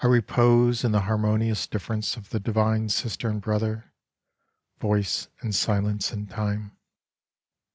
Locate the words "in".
0.83-0.91, 6.11-6.25